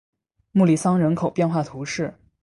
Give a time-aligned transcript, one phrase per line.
[0.51, 2.11] 穆利桑人口变化图示